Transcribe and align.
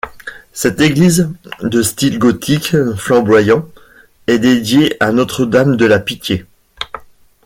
Cette 0.51 0.81
église, 0.81 1.29
de 1.61 1.83
style 1.83 2.17
gothique 2.17 2.75
flamboyant, 2.95 3.69
est 4.25 4.39
dédiée 4.39 4.97
à 4.99 5.11
Notre-Dame-de-la-Pitié. 5.11 6.47